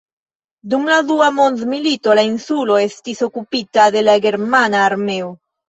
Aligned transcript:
Dum 0.71 0.87
la 0.91 0.95
Dua 1.09 1.27
mondmilito 1.39 2.17
la 2.21 2.25
insulo 2.29 2.79
estis 2.87 3.23
okupita 3.29 3.89
de 3.99 4.05
la 4.11 4.19
germana 4.27 4.85
armeo. 4.91 5.33